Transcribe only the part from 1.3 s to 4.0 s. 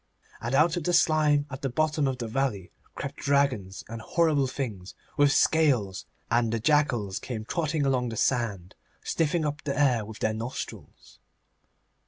at the bottom of the valley crept dragons